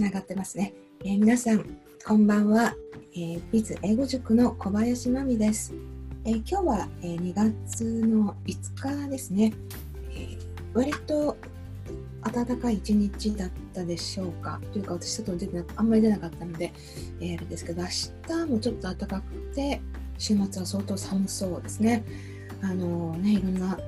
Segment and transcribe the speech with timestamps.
[0.00, 0.72] つながってますね。
[1.04, 1.62] えー、皆さん、
[2.06, 2.74] こんばんは。
[3.12, 5.74] えー、ビズ英語塾の小林真美です。
[6.24, 9.52] えー、今日は、えー、2月の5日ですね。
[10.10, 10.38] えー、
[10.72, 11.36] 割と
[12.22, 14.58] 暖かい一日だったでしょうか？
[14.72, 16.72] というか、私ちょっと出てなあんまり出なかったので、
[17.20, 19.82] えー、あれですけど、明日もちょっと暖かくて、
[20.16, 22.06] 週末は相当寒そうですね。
[22.62, 23.78] あのね、いろんな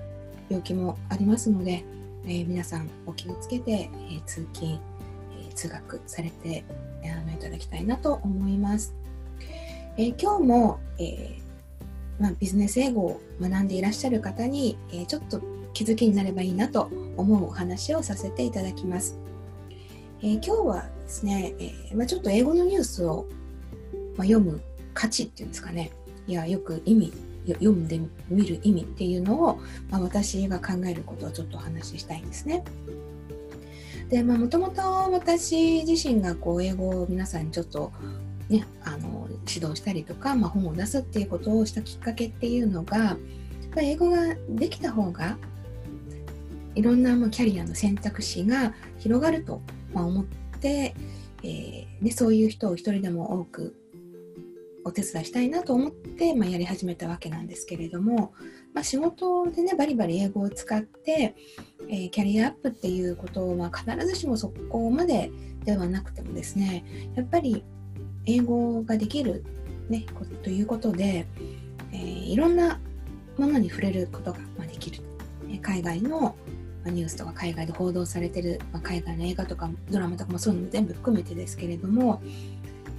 [0.50, 1.82] 病気もありますので、
[2.24, 4.78] えー、皆さんお気をつけて、えー、通勤、
[5.52, 6.64] 通学されて
[7.04, 8.94] あのいただきたいなと思います。
[9.96, 11.38] え今日も、え
[12.18, 15.40] まあ、ビジネス英語を学んでいらっしゃる方に、えちょっと
[15.74, 19.18] 気づきになればいいなと思うお話をさせていただきます。
[20.22, 23.26] え今日はですね、えまあ、ちょっと英語のニュースを、
[24.16, 24.60] まあ、読む
[24.94, 25.90] 価値っていうんですかね、
[26.26, 27.12] いやよく意味
[27.46, 32.64] 読んでみる意味っていうのを、まあ、私が考えることをちょっとお話ししたいんですね。
[34.12, 37.90] でもともと私自身がこう英語を皆さんにちょっと、
[38.50, 43.16] ね、あの指導したりとか、まあ、本を出すっていうことをしたきっかけっていうのが
[43.74, 45.38] 英語ができた方が
[46.74, 49.62] いろんなキャリアの選択肢が広がると
[49.94, 50.24] 思っ
[50.60, 50.94] て、
[51.42, 53.74] えーね、そういう人を一人でも多く
[54.84, 58.32] お手伝いしたいなと思って、まあ、やり始めたわけなんですけれども、
[58.74, 61.34] まあ、仕事でねバリバリ英語を使って、
[61.88, 65.30] えー、キャリアアップっていうことは必ずしもそこまで
[65.64, 67.64] ではなくてもですねやっぱり
[68.26, 69.44] 英語ができる、
[69.88, 70.06] ね、
[70.42, 71.26] ということで、
[71.92, 72.80] えー、いろんな
[73.38, 75.02] ものに触れることができる。
[75.60, 76.34] 海外の
[76.86, 82.22] ニュースとか海外で報道されてる、まあ、海外の映画とかドラマとかもそういうのも全部含めてですけれども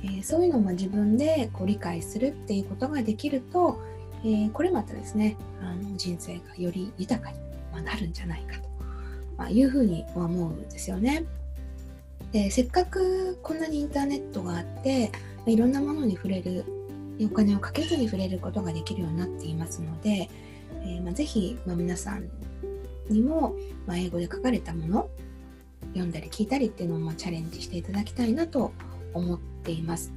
[0.04, 3.80] えー、そういうのを自分でこう理解するっていうことができると、
[4.24, 8.70] えー、これまたですねあの人生がより豊かになるんじゃないかと、
[9.38, 11.26] まあ、いうふうに思うんですよね。
[12.32, 15.12] でせっかくこんなにインターネットがあって
[15.46, 16.66] いろんなものに触れる
[17.22, 20.30] お金をかけずに触れることができるようになっていますので、
[20.82, 22.28] えーまあ、ぜひ、まあ、皆さん
[23.08, 23.56] にも、
[23.86, 25.10] まあ、英語で書かれたもの
[25.90, 30.12] 読んだり聞いたりっていうのをまあチャレンジしていただきたいなと思います思っています。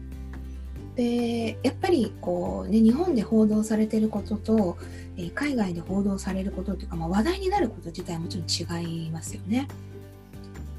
[0.97, 4.79] でやっぱりこう、ね、日本で報道されていることと、
[5.19, 9.69] えー、海外で報道されることというか、まあ、話題になること自体もちろん違いますよね。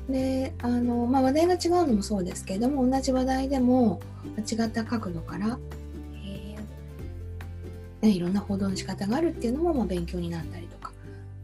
[0.09, 3.99] であの、まあ、話題が違うのもそうですけれども同じ話題でも
[4.37, 5.59] 違った角度から、
[6.13, 10.93] えーね、いろんな報道の仕方があるっていうのも、まあ、勉強になったりとか、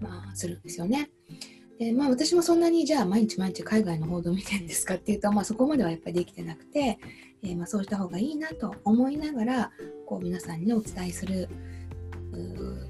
[0.01, 1.09] まあ、するんですよね。
[1.79, 6.99] でまあ、私もそんなにじゃあ毎日毎日海外の報道を見てるんですかっていうと、まあ、そこまではやっぱりできてなくて、
[7.43, 9.71] えー、まあそうした方がいいなと思いながら
[10.05, 11.49] こう皆さんに、ね、お伝えする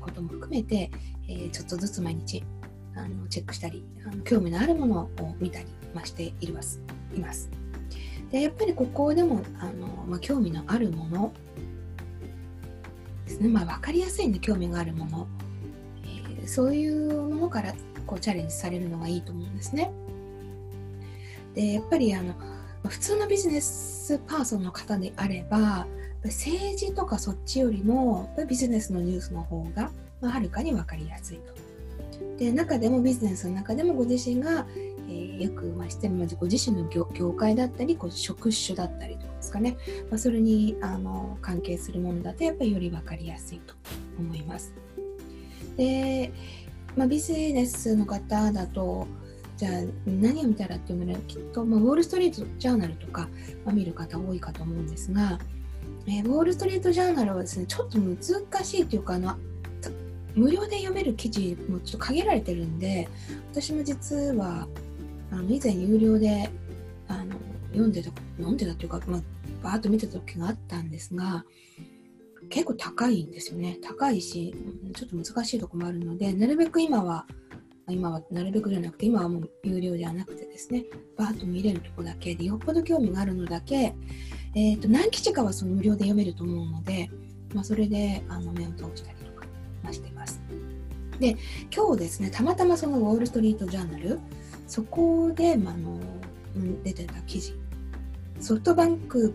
[0.01, 0.91] ことも含めて、
[1.27, 2.43] えー、ちょっとずつ毎日
[2.95, 6.81] あのチェックしたりあの興味のあるものを見たり、まあ、しています
[7.15, 7.49] います。
[8.31, 11.33] でやっぱりここでもあの、まあ、興味のあるもの
[13.25, 15.27] ですね、まあ、分かりやすいんで興味があるもの、
[16.03, 17.73] えー、そういうものから
[18.13, 19.91] こうチャレンジされるのがいいと思うんですね。
[21.55, 22.35] でやっぱりあの
[22.87, 25.87] 普通のビジネスパーソンの方であれば
[26.23, 29.91] 政治とかそっちよりもビジネスのニュースの方が、
[30.21, 31.53] はるかに分かりやすいと。
[32.37, 34.67] で中でもビジネスの中でもご自身が、
[35.09, 39.77] えー、よくまあ知ってるご自身の業業界だったりこう職種だったりとかですかね、
[40.09, 43.73] まあ、それにあの関係するものだとやっぱりより分かりやすいと
[44.19, 44.73] 思います。
[45.77, 46.31] で
[46.95, 49.07] まあ、ビジネスの方だと
[49.57, 49.71] じゃあ
[50.05, 53.27] 何を見たらっていうのはきっと、まあ、ウォール・ストリート・ジャーナルとか、
[53.65, 55.39] まあ、見る方多いかと思うんですが、
[56.07, 58.17] えー、ウォール・ストリート・ジャーナルはですねちょっと難
[58.63, 59.35] しいというかあの
[60.35, 63.07] 無料で読める記事もちょっと限られてるんで
[63.51, 64.67] 私も実は
[65.31, 66.49] あの以前有料で
[67.07, 67.35] あの
[67.69, 69.21] 読んでた読んでたっていうか、まあ、
[69.63, 71.45] バーッと見てた時があったんですが
[72.53, 73.79] 結構高いんですよね。
[73.81, 74.53] 高いし
[74.95, 77.25] ちょっと難しいとこもあるのでなるべく今は
[77.89, 80.85] 今はなるべくじゃなくて今はもう有料ではなくてですね
[81.17, 83.95] バーッと見れるとこだけでよっぽど興味があるのだけ、
[84.55, 87.09] えーと、何記事かはその無料で読めると思うので、
[87.55, 89.47] まあ、それであの目を通したりとか、
[89.91, 90.39] してます。
[91.19, 91.35] で
[91.75, 94.19] 今日ですねたまたまそのウォール・ストリート・ジャーナル
[94.67, 95.99] そこで、まあの
[96.83, 97.55] 出てた記事。
[98.39, 99.33] ソフトバンク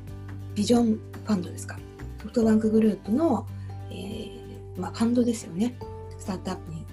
[0.55, 1.79] ビジョンファンドですか。
[2.21, 3.47] ソフトバンクグループの、
[3.91, 5.77] えー、まあ、ファンドですよね。
[6.19, 6.85] スタートアップに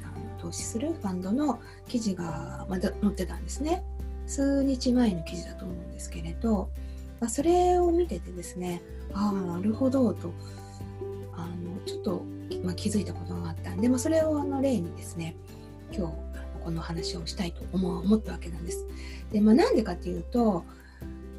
[0.46, 3.84] 投資するファンドの記事がまだ載ってたんですね。
[4.28, 6.70] 数日前の記事だと思うんですけれど、
[7.20, 8.82] まあ、それを見ててですね、
[9.14, 10.32] ああ、なるほどと、
[11.34, 12.24] あのちょっと、
[12.64, 15.36] まあ、気づいたことがあったんで、まあ、それをあの例にですね、
[15.92, 16.14] 今日
[16.64, 18.86] この話をしたいと思思ったわけなんです。
[19.32, 20.64] で、まあ、なんでかっていうと、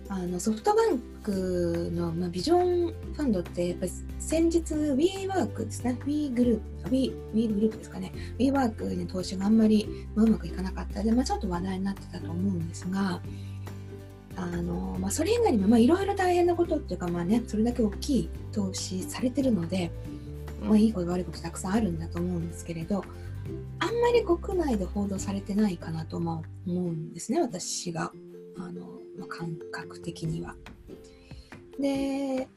[0.08, 5.98] あのソフトバンクの、まあ、ビジョンファンドってやっぱり先日 WeWork ですね。
[6.06, 8.12] We グループ We, We グループですかね。
[8.38, 11.02] WeWork に投資があんまり、まあ、うまくいかなかった。
[11.02, 13.20] で、まあ、ちょっと話題になってたと思うんですが
[14.36, 19.90] あの、まあ、それ以外にもいろいろ大変なことっていうかまあねそれだけ大きい投資されてるので、
[20.62, 23.04] まあ、いいこと悪いことたくさんあるんだと思うんですけれど
[23.78, 28.12] あんまり国内で報道されてないかなと思うんですね私が。
[28.58, 30.54] あの、まあ、感覚的には。
[31.78, 32.48] で、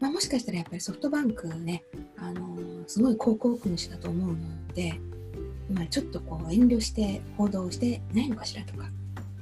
[0.00, 1.84] まあ、もしかしたらやっぱりソフトバンクね
[2.18, 4.38] あのすごい広告主だと思うの
[4.74, 4.94] で
[5.70, 8.88] 今ちょっとこう遠慮して報道してないのかしらとか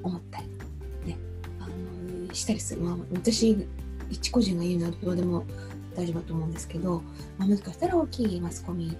[0.02, 0.46] 思ったり
[1.10, 1.18] ね
[1.58, 1.66] あ
[2.28, 3.66] のしたりする、まあ、私
[4.10, 5.44] 一個人が言うのはどうでも
[5.96, 7.02] 大丈夫だと思うんですけど、
[7.38, 8.96] まあ、もしかしたら大きいマスコミ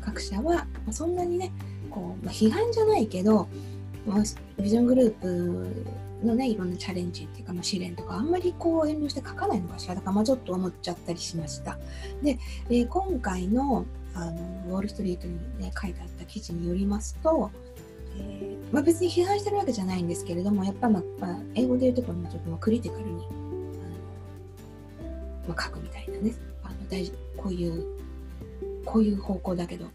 [0.00, 1.52] 各社は、ま、そんなにね
[1.90, 3.48] こう、まあ、批判じゃないけど、
[4.06, 5.86] まあ、ビジョングループ
[6.24, 9.94] のねいろんなチャレンジっていうか、まあ、試練とかあんまりこう遠慮して書かないのかしら。
[9.94, 11.78] だからまあちょっと思っちゃったりしました。
[12.22, 12.38] で、
[12.70, 13.84] えー、今回の
[14.14, 14.32] あの
[14.68, 17.50] ウォール・ストリートに、ね、書いてあった記事によりますと、
[18.16, 23.26] えーまあ、別に批判してるわけじゃないんですけれどもやっぱ、まあ、まあ、英語で言うところのちょっとクリティカルに
[25.44, 26.34] あ、まあ、書くみたいなね。
[26.62, 27.84] あの大事こういう
[28.86, 29.86] こういう方向だけど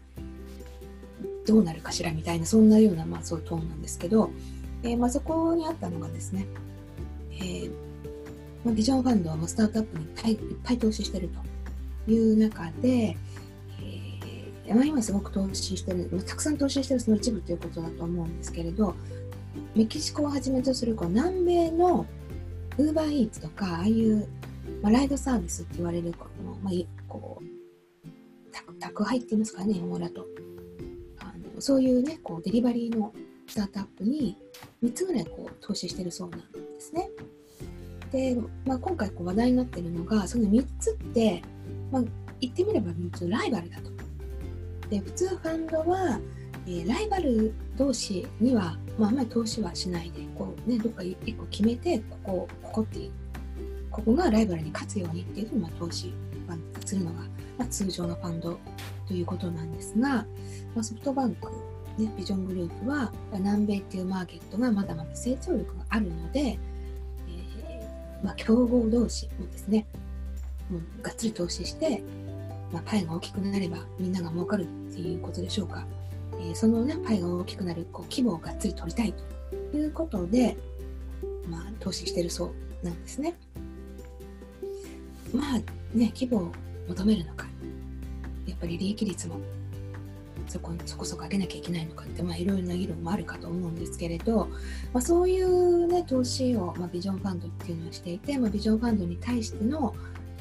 [1.46, 4.30] どうなるかしらみたいなそんなような、まあ、そういうトーンなんですけど、
[4.82, 6.46] えーまあ、そこにあったのがですね、
[7.30, 7.70] えー
[8.64, 11.30] まあ、ビジョンファンドはもうスタートアップにいっぱい投資してる
[12.06, 18.94] という中で、えーまあ、今すごく投資してる、まあ、たくさん投資してるその一部ということだと思うんですけれど
[19.74, 22.06] メキシコをはじめとするこう南米の
[22.78, 24.28] ウーバーイーツとかああいう、
[24.82, 26.72] まあ、ライドサービスって言われるこの、まあ、
[27.08, 27.62] こう
[28.82, 30.26] 宅配って言いますかね、英語だと。
[31.20, 33.12] あのそういうね、こうデリバリーの
[33.46, 34.36] スタートアップに
[34.82, 36.46] 3つぐらいこう投資してるそうなんで
[36.80, 37.10] すね。
[38.10, 38.36] で、
[38.66, 41.42] まあ、今回こう話題になってるのが、その3つって、
[41.90, 42.02] まあ、
[42.40, 43.90] 言ってみれば3つライバルだと。
[44.88, 46.20] で、普通ファンドは、
[46.66, 53.10] えー、ライバル同士には、まあ、あんまり投資はしないで、こうね、どっか1個決めて、ここ、ここっていう、
[53.90, 56.12] ここがライバルに勝つようにっていうふうに、まあ、投資
[56.84, 57.20] するのが
[57.58, 58.58] まあ、通常のファンド
[59.06, 60.26] ということなんですが、ま
[60.80, 61.48] あ、ソフトバンク、
[61.98, 69.86] ね、ビジョングループは南米っていうマーケットがまだまだ成長力があるので、えー、まあ、競合同士もですね、
[70.70, 72.02] うん、がっつり投資して、
[72.72, 75.86] まあ、パイが大きくなればみんなが儲かるっていうことでしょうか、
[76.34, 79.14] えー、その、ね、パイが大きくなるこう規模をがっつり取りたい
[79.70, 80.56] ということで、
[81.48, 82.52] まあ、投資してるそ
[82.82, 83.34] うなんですね。
[85.32, 85.58] まあ
[85.96, 86.52] ね、規模を
[86.88, 87.46] 求めるのか
[88.46, 89.40] やっぱり利益率も
[90.46, 94.48] そこそこそこ上げなきゃいけないのかってまあいろいろな議論もあるかと思うんですけれど、
[94.92, 99.94] まあ、そういう、ね、投資を、まあ、ビジョンファンドっていうのをしていて、まあ、ビジョンファンドに対しての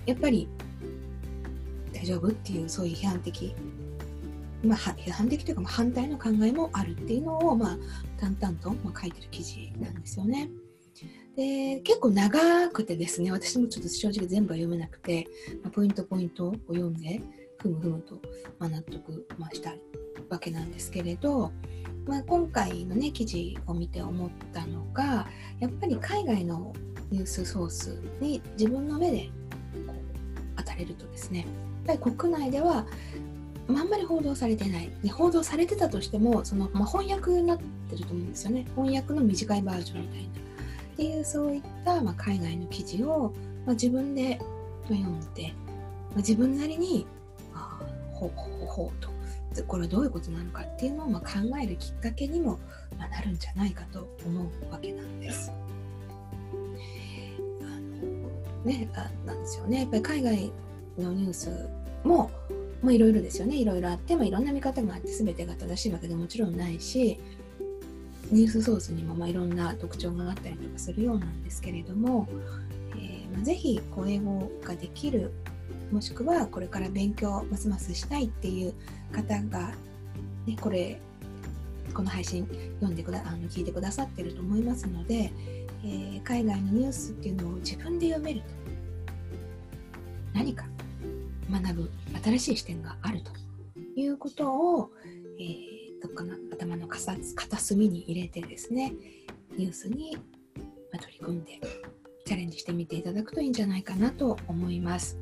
[0.06, 0.48] やっぱり
[1.94, 3.56] 大丈夫っていうそういう批判的
[4.64, 7.78] まあ、批判的というか、まあ、反対の考えもあるっていうのを、まあ、
[8.20, 10.50] 淡々と、まあ、書いてる記事なんですよね。
[11.36, 15.28] で結構長くてですね私もちょっと正直全部は読めなくて、
[15.64, 17.22] まあ、ポイントポイントを読んで
[17.62, 18.16] ふむふむと、
[18.60, 19.74] まあ、納得、ま、した
[20.30, 21.52] わけなんですけれど、
[22.06, 25.28] まあ、今回のね記事を見て思ったのが
[25.60, 26.74] やっぱり海外の
[27.12, 29.30] ニュースソースに自分の目で
[29.88, 29.96] こう
[30.58, 31.46] 当たれるとですね
[31.86, 32.86] やっぱり国内では
[33.68, 38.66] あんまり報道されてない、ね、報道されてたとしてもその、まあ、翻訳になってると思うんですよね。
[38.76, 40.28] 翻訳の短いバージョンみたいな。
[40.30, 40.32] っ
[40.98, 43.34] ていうそういった、まあ、海外の記事を、
[43.66, 44.40] まあ、自分で
[44.90, 45.54] 読んで、
[46.10, 47.08] まあ、自分なりに
[48.28, 49.10] ほうほうほうと。
[49.68, 52.58] これはどういうことなのかっていうのをまあ考えるきっかけにも
[52.98, 55.52] まあなるんじゃないかと思うわけなんです。
[57.62, 59.82] あのね、あなんですよね。
[59.82, 60.52] やっぱり海外
[60.98, 61.70] のニュース
[62.04, 62.32] も
[62.90, 63.58] いろいろですよね。
[63.58, 67.20] いろいろあって、まあ、いろんな見方があって全てが正しいわけでもちろんないし
[68.32, 72.28] ニュースソースにもまあいろんな特徴があったりとかするようなんですけれども、
[72.96, 75.32] えー、まあ、ぜひこう英語ができる
[75.92, 78.74] もしくはこれから勉強ますますしたいっていう
[79.12, 79.74] 方が、
[80.46, 81.00] ね、これ
[81.94, 82.48] この配信
[82.80, 85.32] 読んでくだあの聞いてくださってると思いますので、
[85.84, 88.46] えー、海外のニュースっていうのを自分で読めると
[90.34, 90.66] 何か
[91.52, 91.92] 学ぶ
[92.24, 93.32] 新しい視点があると
[94.00, 94.92] いうことを、
[95.40, 95.72] えー
[96.02, 97.16] どっかの頭の片
[97.58, 98.92] 隅に入れてですね
[99.56, 100.18] ニュースに
[101.00, 101.60] 取り組んで
[102.26, 105.18] チャレンジしてみていただくといいんじゃないかなと思います。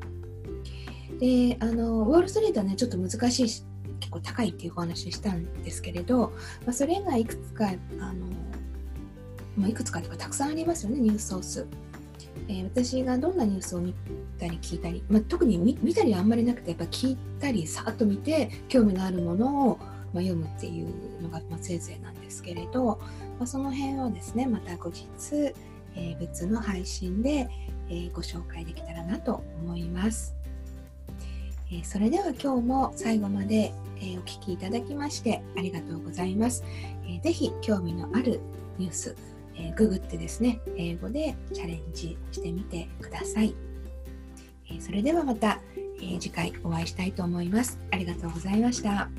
[1.19, 3.63] であのウォール・ストリートはねちょっと難しいし
[3.99, 6.33] 結構高いっていうお話をしたんですけれど、
[6.65, 8.25] まあ、それがいくつかあの、
[9.57, 11.67] まあ、いくつかとかたくさんありますよねニュースソース。
[12.47, 13.93] えー、私がどんなニュースを見
[14.39, 19.77] たり聞いたり、まあ、特に見たりあんまりなくてやっぱ聞いたりさっと見て興味のあるものを、
[20.13, 22.99] まあ、読むっていうのが、まあ、せいぜいなんですけれど、ま
[23.41, 25.53] あ、その辺をですねまた後日、
[25.95, 27.49] えー、別の配信で、
[27.89, 30.38] えー、ご紹介できたらなと思います。
[31.71, 36.63] えそれでは今日も最後まで、えお聴きいただきましてありがとうございます。
[37.03, 38.39] えー、ぜひ興味のある
[38.77, 39.15] ニュース、
[39.55, 43.53] えググってですね、英語でチャレンジしてみてください。
[44.71, 45.61] えそれではまた、
[46.01, 47.77] え次回お会いしたいと思います。
[47.91, 49.09] ありがとうございました。